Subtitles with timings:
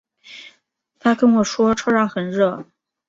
[0.97, 2.65] 她跟我说车上很热